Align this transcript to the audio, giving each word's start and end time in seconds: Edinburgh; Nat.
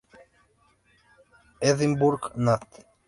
Edinburgh; 1.61 2.33
Nat. 2.35 2.69